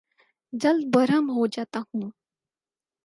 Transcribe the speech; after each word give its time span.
جلد 0.53 0.83
برہم 0.93 1.29
ہو 1.29 1.45
جاتا 1.47 1.79
ہوں 1.89 2.09